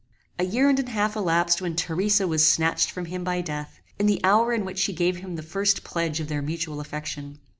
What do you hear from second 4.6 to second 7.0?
which she gave him the first pledge of their mutual